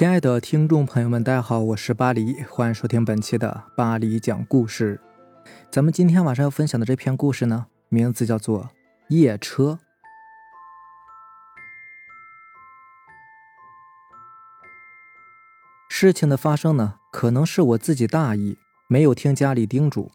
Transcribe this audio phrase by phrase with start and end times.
[0.00, 4.98] 亲爱的听众朋友们，大家好，我是巴黎，欢迎收听本期的巴黎讲故事。
[5.70, 8.62] 咱们今天晚上要分享的这篇故事呢，名字叫做
[9.08, 9.78] 《夜车》。
[15.90, 18.56] 事情的发生呢，可能是我自己大意，
[18.88, 20.10] 没有听家里叮嘱。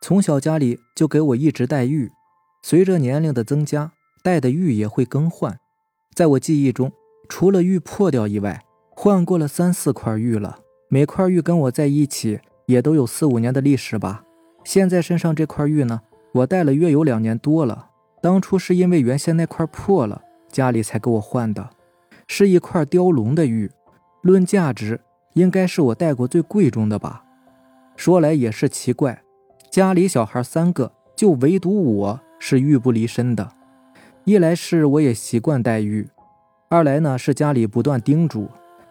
[0.00, 2.10] 从小家里就给我一直带玉，
[2.64, 3.92] 随着年龄的增加，
[4.24, 5.60] 带的玉也会更换。
[6.12, 6.90] 在我记忆中，
[7.28, 8.64] 除了玉破掉以外，
[9.00, 14.24] 换过了三四块玉了，每块玉跟我在一起也都有四五年的历史吧。
[14.64, 16.00] 现在身上这块玉呢，
[16.32, 17.90] 我戴了约有两年多了。
[18.20, 21.70] 当初是因为原先那块破了，家里才给我换的，
[22.26, 23.70] 是一块雕龙的玉，
[24.22, 25.00] 论价值
[25.34, 27.22] 应该是我戴过最贵重的吧。
[27.94, 29.22] 说来也是奇怪，
[29.70, 33.48] 家里小孩三个，就唯独我是玉不离身的。
[34.24, 36.08] 一来是我也习惯戴玉，
[36.68, 38.48] 二来呢是家里不断叮嘱。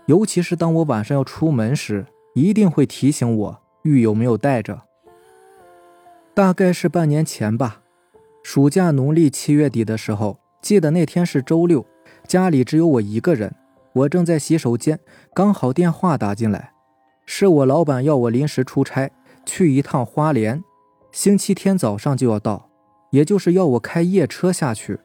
[0.08, 4.82] 尤其是当我晚上要出门时，一定会提醒我玉有没有带着。
[6.34, 7.82] 大概是半年前吧，
[8.42, 11.86] 暑假农历七月底的时候，记得那天是周六，
[12.26, 13.54] 家里只有我一个人，
[13.92, 14.98] 我正在洗手间，
[15.34, 16.72] 刚好电话打进来，
[17.26, 19.12] 是我老板要我临时出差
[19.46, 20.64] 去一趟花莲，
[21.12, 22.70] 星期天早上就要到，
[23.12, 25.00] 也就是要我开夜车下去。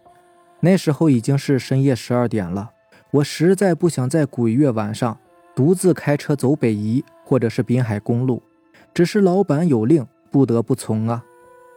[0.61, 2.71] 那时候已经是深夜十二点了。
[3.13, 5.19] 我实在不想在鬼月晚上
[5.55, 8.43] 独自开车走北宜或者是滨海公路，
[8.95, 11.23] 只是老板有令，不得不从啊。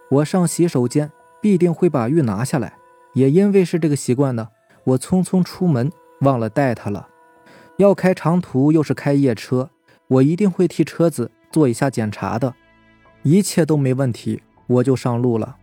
[0.10, 1.12] 我上洗手间
[1.42, 2.74] 必定会把玉拿下来，
[3.16, 4.48] 也因为是这个习惯呢，
[4.86, 7.10] 我匆匆出门忘了带它了。
[7.78, 9.70] 要开长途又是开夜车，
[10.08, 12.56] 我一定会替车子做一下检查的，
[13.24, 15.58] 一切都没问题，我就上路了。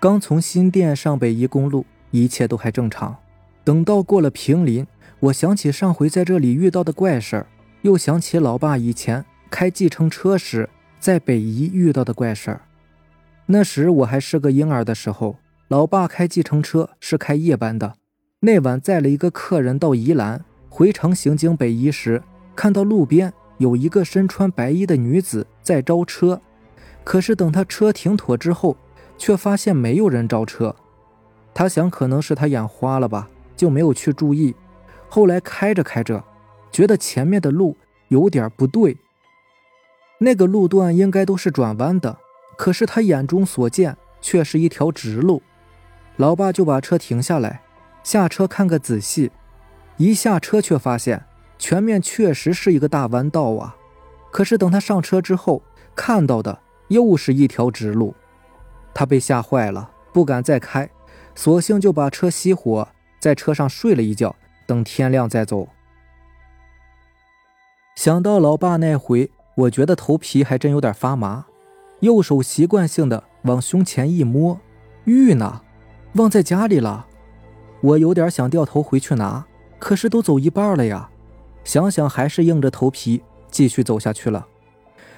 [0.00, 3.16] 刚从新店上北宜公路，一切都还正常。
[3.64, 4.86] 等到过了平林，
[5.20, 7.46] 我想起上回在这里遇到的怪事儿，
[7.80, 10.68] 又想起老爸以前开计程车时
[11.00, 12.60] 在北宜遇到的怪事儿。
[13.46, 15.38] 那时我还是个婴儿的时候，
[15.68, 17.94] 老爸开计程车是开夜班的。
[18.40, 22.22] 那晚载了一个客人到宜兰，回程行经北宜时，
[22.54, 26.42] 看到路边有一个身穿白衣的女子在招车，
[27.02, 28.76] 可是等他车停妥之后，
[29.16, 30.76] 却发现没有人招车。
[31.54, 33.30] 他想可能是他眼花了吧。
[33.56, 34.54] 就没有去注意，
[35.08, 36.22] 后来开着开着，
[36.70, 37.76] 觉得前面的路
[38.08, 38.96] 有点不对。
[40.18, 42.18] 那个路段应该都是转弯的，
[42.56, 45.42] 可是他眼中所见却是一条直路。
[46.16, 47.62] 老爸就把车停下来，
[48.02, 49.30] 下车看个仔细。
[49.96, 51.24] 一下车却发现
[51.58, 53.76] 前面确实是一个大弯道啊！
[54.30, 55.62] 可是等他上车之后，
[55.94, 58.14] 看到的又是一条直路。
[58.92, 60.88] 他被吓坏了，不敢再开，
[61.34, 62.88] 索性就把车熄火。
[63.24, 64.36] 在车上睡了一觉，
[64.66, 65.68] 等天亮再走。
[67.96, 71.46] 想到老爸那回，我觉得头皮还真有点发麻，
[72.00, 74.60] 右手习惯性的往胸前一摸，
[75.04, 75.62] 玉呢？
[76.16, 77.06] 忘在家里了。
[77.80, 79.46] 我有点想掉头回去拿，
[79.78, 81.08] 可是都走一半了呀。
[81.64, 84.46] 想想还是硬着头皮继续走下去了。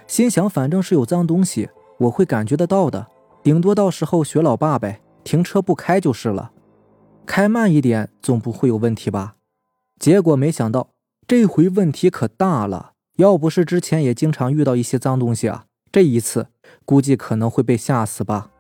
[0.07, 1.69] 心想反正是有脏东西，
[1.99, 3.09] 我会感觉得到的，
[3.43, 6.53] 顶多到时候学老爸呗，停车不开就是了。
[7.27, 9.35] 开慢一点，总不会有问题吧？
[9.99, 10.91] 结果没想到，
[11.27, 12.93] 这回问题可大了。
[13.17, 16.49] 要不是之前也经常遇到一些脏东西啊，这一次
[16.85, 18.51] 估计可能会被吓死吧。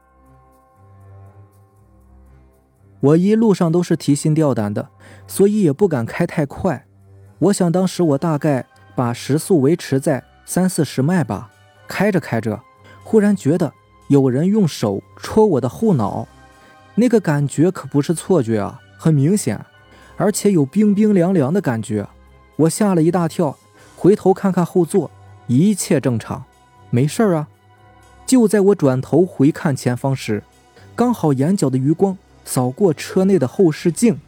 [3.00, 4.88] 我一路上都是提心吊胆的，
[5.26, 6.86] 所以也不敢开太快。
[7.38, 11.52] 我想当时我大概把时速维持在三四十迈吧。
[11.86, 12.60] 开着开着，
[13.04, 13.72] 忽然觉得
[14.08, 16.26] 有人用手戳我的后脑。
[16.98, 19.64] 那个感觉可不是错觉啊，很明显，
[20.16, 22.08] 而且有冰冰凉凉的感觉，
[22.56, 23.56] 我吓了一大跳，
[23.96, 25.10] 回头看看后座，
[25.46, 26.42] 一切正常，
[26.90, 27.48] 没事啊。
[28.24, 30.42] 就在我转头回看前方时，
[30.94, 32.16] 刚好眼角的余光
[32.46, 34.18] 扫过车内的后视镜，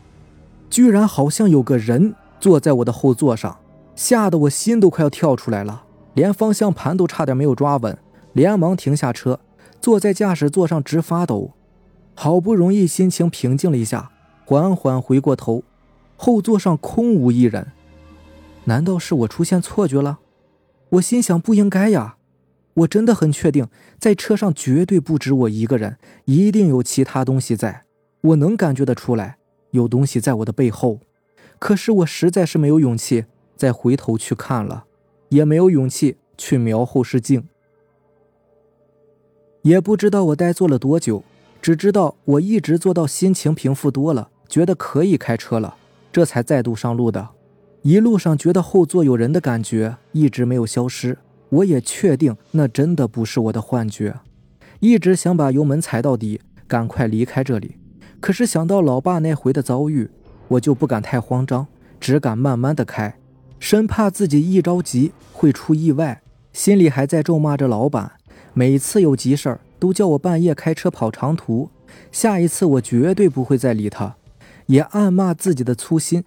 [0.69, 3.57] 居然好像有个人坐在我的后座上，
[3.97, 7.97] 吓得我心都快要跳出来了，连方向盘都差点没有抓稳，
[8.35, 9.41] 连忙停下车，
[9.81, 11.53] 坐在驾驶座上直发抖。
[12.21, 14.11] 好不容易心情平静了一下，
[14.45, 15.63] 缓缓回过头，
[16.17, 17.69] 后座上空无一人。
[18.65, 20.19] 难道是我出现错觉了？
[20.89, 22.17] 我心想不应该呀，
[22.75, 23.69] 我真的很确定，
[24.01, 27.85] 在车上绝对不止我一个人，一定有其他东西在。
[28.23, 29.39] 我能感觉得出来，
[29.71, 30.99] 有东西在我的背后。
[31.61, 34.87] 可是我实在是没有勇气再回头去看了，
[35.29, 37.47] 也没有勇气去瞄后视镜。
[39.63, 41.23] 也不知道我呆坐了多久。
[41.61, 45.75] 只知道我一直做到心情平复多了，觉得可以开车了，
[46.13, 47.29] 这才再度上路的。
[47.83, 51.19] 一路上觉得后座有人的感觉一直没有消失，
[51.49, 54.15] 我也确定那真的不是我的幻觉，
[54.81, 57.77] 一直想把油门踩到底，赶快离开这里。
[58.21, 60.11] 可是想到老爸那回的遭遇，
[60.49, 61.67] 我就不敢太慌张，
[62.01, 63.17] 只敢慢慢的开，
[63.61, 66.21] 生怕自己一着急会出意外，
[66.53, 68.13] 心里还在咒骂着老板，
[68.55, 71.71] 每次有急事儿都叫我半夜开车跑长途，
[72.13, 74.17] 下一次我绝对不会再理他，
[74.67, 76.25] 也暗骂自己的粗心。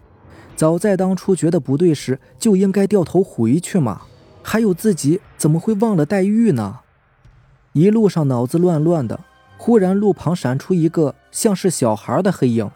[0.56, 4.03] 早在当初觉得不对时，就应该掉头回去嘛。
[4.44, 6.80] 还有自己怎么会忘了黛玉呢？
[7.74, 9.19] 一路上脑子乱乱的，
[9.57, 12.69] 忽然路旁闪出一个像是小孩的黑影，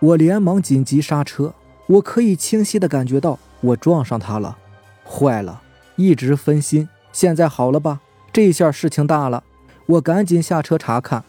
[0.00, 1.54] 我连忙紧急刹车。
[1.86, 4.56] 我可以清晰的感觉到我撞上他了，
[5.04, 5.60] 坏了，
[5.96, 6.88] 一直分心。
[7.12, 8.00] 现在好了吧？
[8.32, 9.42] 这下事情大了。
[9.90, 11.24] 我赶紧下车查看，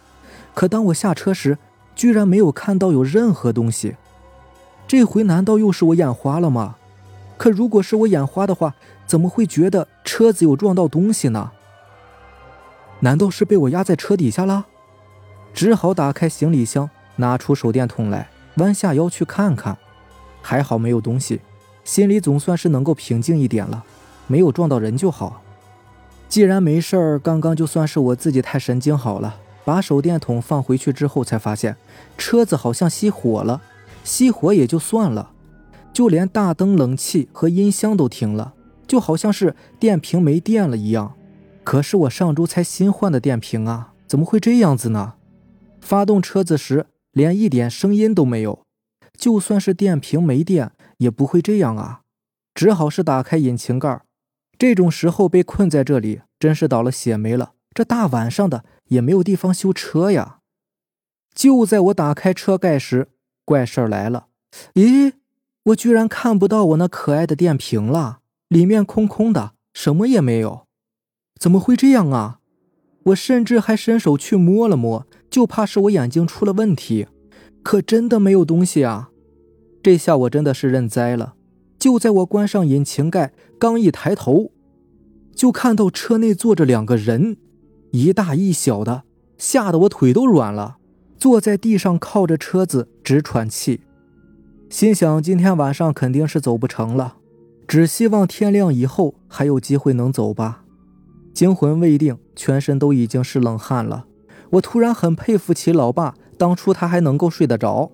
[0.53, 1.57] 可当我下车时，
[1.95, 3.95] 居然没有看到有任何东西。
[4.87, 6.75] 这回难道又是我眼花了吗？
[7.37, 8.75] 可如果是我眼花的话，
[9.07, 11.51] 怎么会觉得车子有撞到东西呢？
[12.99, 14.65] 难道是被我压在车底下了？
[15.53, 19.77] 只好打开行李箱，拿出手电筒来，弯下腰去看看。
[20.43, 21.41] 还好没有东西，
[21.83, 23.83] 心里总算是能够平静一点了。
[24.27, 25.41] 没有撞到人就好。
[26.31, 29.41] 既然没事儿，刚刚就算是我自己太神经好了。
[29.65, 31.75] 把手电筒放回去之后，才发现
[32.17, 33.61] 车子好像熄火了。
[34.05, 35.33] 熄火也就算了，
[35.91, 38.53] 就连大灯、冷气和音箱都停了，
[38.87, 41.15] 就好像是电瓶没电了一样。
[41.65, 45.15] 可是我上周才新换的电瓶啊，怎么会这样子呢？
[45.81, 48.63] 发动车子时连一点声音都没有，
[49.17, 51.99] 就算是电瓶没电也不会这样啊！
[52.55, 54.01] 只好是打开引擎盖。
[54.61, 57.53] 这种时候被困在这里，真是倒了血霉了。
[57.73, 60.41] 这大晚上的也没有地方修车呀！
[61.33, 63.07] 就在我打开车盖时，
[63.43, 64.27] 怪事儿来了！
[64.75, 65.13] 咦，
[65.63, 68.19] 我居然看不到我那可爱的电瓶了，
[68.49, 70.67] 里面空空的，什么也没有。
[71.39, 72.41] 怎么会这样啊？
[73.05, 77.07] 我甚至还伸手去摸了摸，就怕是我眼睛出了问题。
[77.63, 79.09] 可真的没有东西啊！
[79.81, 81.33] 这下我真的是认栽了。
[81.81, 84.51] 就在我关上引擎盖，刚一抬头，
[85.33, 87.37] 就看到车内坐着两个人，
[87.89, 89.01] 一大一小的，
[89.39, 90.77] 吓得我腿都软了。
[91.17, 93.81] 坐在地上靠着车子直喘气，
[94.69, 97.15] 心想今天晚上肯定是走不成了，
[97.67, 100.63] 只希望天亮以后还有机会能走吧。
[101.33, 104.05] 惊魂未定，全身都已经是冷汗了。
[104.51, 107.91] 我突然很佩服起老爸，当初他还能够睡得着。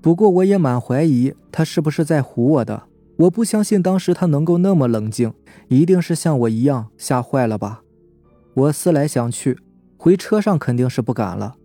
[0.00, 2.84] 不过我也蛮怀疑他是不是在唬我的。
[3.20, 5.34] 我不相信当时他能够那么冷静，
[5.68, 7.82] 一定是像我一样吓坏了吧。
[8.54, 9.58] 我思来想去，
[9.98, 11.56] 回车上肯定是不敢了。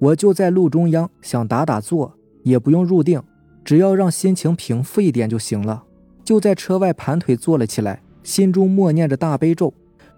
[0.00, 3.22] 我就在路中央，想打打坐，也不用入定，
[3.64, 5.84] 只要让心情平复一点就行了。
[6.24, 9.72] 就在车外盘腿坐了起来，心中默念着大悲咒。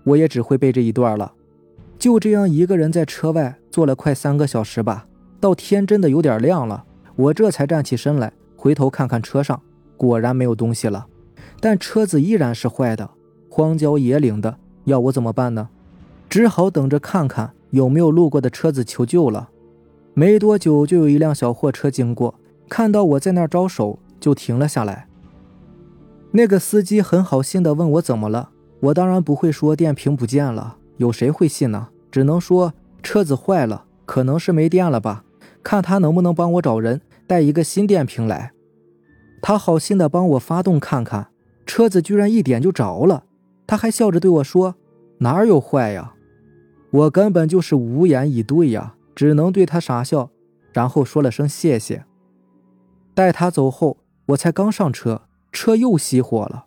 [0.05, 1.35] 我也只会背这一段了。
[1.99, 5.07] 就这样一个人在车外坐了快三个小时吧，
[5.41, 9.61] 到天真的有点亮了，我这才站起身来，回头看看车上，
[9.97, 11.07] 果然没有东西了。
[11.61, 13.11] 但车子依然是坏的，
[13.49, 15.69] 荒郊野岭的，要我怎么办呢？
[16.29, 19.49] 只好等着看看有没有路过的车子求救了。
[20.13, 22.35] 没多久，就有一辆小货车经过，
[22.69, 25.07] 看到我在那儿招手，就停了下来。
[26.33, 28.51] 那个司机很好心的问我怎么了，
[28.81, 31.89] 我当然不会说电瓶不见了，有谁会信呢？
[32.11, 35.25] 只能说车子坏了，可能是没电了吧，
[35.63, 38.53] 看他能不能帮我找人带一个新电瓶来。
[39.49, 41.29] 他好心的帮我发动看看，
[41.67, 43.27] 车子居然一点就着了，
[43.65, 44.75] 他还笑着对我说
[45.23, 46.15] ：“哪有坏呀？
[46.91, 50.31] 我根本就是无言以对呀。”只能对他傻笑，
[50.73, 52.05] 然后说了声谢谢。
[53.15, 55.23] 待他走后，我才刚上车，
[55.53, 56.67] 车又熄火了。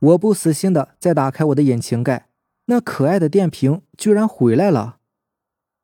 [0.00, 2.26] 我不死心的再打开我的引擎盖，
[2.66, 4.96] 那可爱的电瓶居然回来了。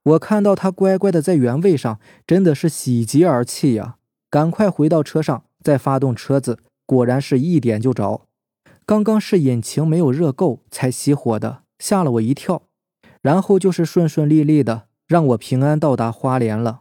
[0.02, 3.98] 我看到它乖乖的在原位上，真的是喜极而泣呀！
[4.28, 8.26] 赶快回到车上，再发动车子，果然是一点就着。
[8.86, 12.62] 刚刚是引擎没有热够才熄火的，吓了我一跳。
[13.22, 14.82] 然后就是顺顺利利的。
[15.06, 16.80] 让我平安到达花莲了。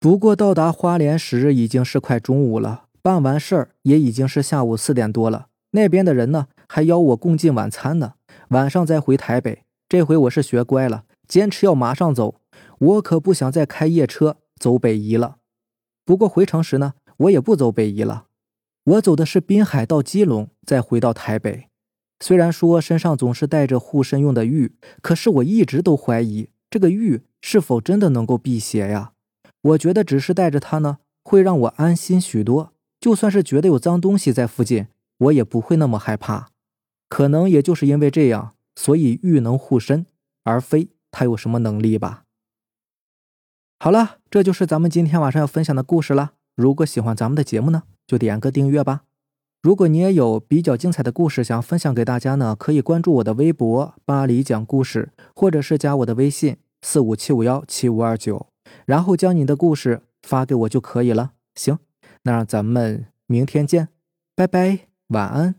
[0.00, 5.46] 不过到达花莲时已经是快中午了，办完事儿也已经是下午四点多了。
[5.70, 8.14] 那边的人呢，还邀我共进晚餐呢。
[8.48, 9.62] 晚上再回台北。
[9.88, 12.40] 这回我是学乖了，坚持要马上走。
[12.78, 15.36] 我可不想再开夜车走北宜了。
[16.04, 18.26] 不过回城时呢，我也不走北宜了，
[18.84, 21.68] 我走的是滨海到基隆，再回到台北。
[22.18, 26.48] 虽然说身上总是带着护身用的玉，可是我一直都怀疑。
[26.70, 29.12] 这个玉是否真的能够辟邪呀？
[29.62, 32.72] 我觉得只是带着它呢，会让我安心许多。
[32.98, 34.86] 就算是觉得有脏东西在附近，
[35.18, 36.48] 我也不会那么害怕。
[37.08, 40.06] 可能也就是因为这样，所以玉能护身，
[40.44, 42.24] 而非它有什么能力吧。
[43.78, 46.32] 好了，这就是咱们今天晚上要分享的故事了。
[46.60, 49.04] 如果喜欢咱们的节目呢，就点个订阅吧。
[49.62, 58.48] 如果你也有比较精彩的故事想分享给大家呢，可以关注我的微博“巴黎讲故事”，或者是加我的微信四五七五幺七五二九，
[58.84, 61.32] 然后将你的故事发给我就可以了。
[61.54, 61.78] 行，
[62.24, 63.88] 那咱们明天见，
[64.36, 65.54] 拜拜，晚安。